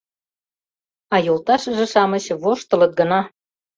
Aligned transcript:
А 1.13 1.15
йолташыже-шамыч 1.25 2.25
воштылыт 2.43 2.91
гына. 2.99 3.19